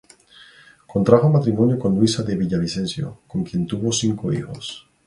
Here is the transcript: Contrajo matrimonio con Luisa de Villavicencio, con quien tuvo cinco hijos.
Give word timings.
Contrajo 0.91 1.29
matrimonio 1.29 1.77
con 1.77 1.93
Luisa 1.93 2.23
de 2.23 2.35
Villavicencio, 2.35 3.19
con 3.27 3.43
quien 3.43 3.67
tuvo 3.67 3.91
cinco 3.91 4.33
hijos. 4.33 4.89